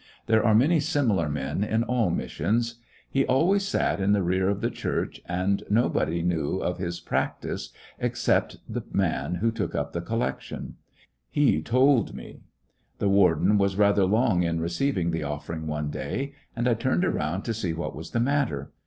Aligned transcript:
There 0.25 0.43
are 0.43 0.55
many 0.55 0.79
similar 0.79 1.29
men 1.29 1.63
in 1.63 1.83
all 1.83 2.09
missions. 2.09 2.79
He 3.07 3.23
always 3.23 3.61
sat 3.67 4.01
in 4.01 4.13
the 4.13 4.23
rear 4.23 4.49
of 4.49 4.59
the 4.59 4.71
church, 4.71 5.21
and 5.27 5.61
141 5.67 5.67
^ecoiiections 5.67 5.67
of 5.67 5.71
a 5.71 5.73
nobody 5.75 6.21
knew 6.23 6.57
of 6.57 6.77
his 6.79 6.99
practice 6.99 7.69
except 7.99 8.57
the 8.67 8.81
man 8.91 9.35
who 9.35 9.51
took 9.51 9.75
up 9.75 9.93
the 9.93 10.01
collection. 10.01 10.77
He 11.29 11.61
told 11.61 12.15
me. 12.15 12.39
The 12.97 13.09
warden 13.09 13.59
was 13.59 13.75
rather 13.75 14.05
long 14.05 14.41
in 14.41 14.59
receiv 14.59 14.97
ing 14.97 15.11
the 15.11 15.21
ofiGering 15.21 15.65
one 15.65 15.91
day, 15.91 16.33
and 16.55 16.67
I 16.67 16.73
turned 16.73 17.05
around 17.05 17.43
to 17.43 17.53
see 17.53 17.73
what 17.73 17.95
was 17.95 18.09
the 18.09 18.19
matter. 18.19 18.71